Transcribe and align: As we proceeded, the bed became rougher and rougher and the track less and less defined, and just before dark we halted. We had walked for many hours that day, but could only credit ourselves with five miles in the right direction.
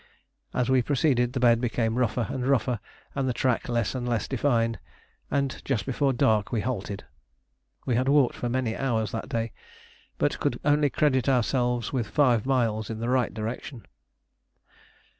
As 0.51 0.67
we 0.67 0.81
proceeded, 0.81 1.33
the 1.33 1.39
bed 1.39 1.61
became 1.61 1.95
rougher 1.99 2.25
and 2.27 2.47
rougher 2.47 2.79
and 3.13 3.29
the 3.29 3.33
track 3.37 3.69
less 3.69 3.93
and 3.93 4.09
less 4.09 4.27
defined, 4.27 4.79
and 5.29 5.61
just 5.63 5.85
before 5.85 6.11
dark 6.11 6.51
we 6.51 6.61
halted. 6.61 7.05
We 7.85 7.93
had 7.93 8.09
walked 8.09 8.33
for 8.35 8.49
many 8.49 8.75
hours 8.75 9.11
that 9.11 9.29
day, 9.29 9.51
but 10.17 10.39
could 10.39 10.59
only 10.65 10.89
credit 10.89 11.29
ourselves 11.29 11.93
with 11.93 12.07
five 12.07 12.47
miles 12.47 12.89
in 12.89 12.97
the 12.99 13.09
right 13.09 13.31
direction. 13.31 13.85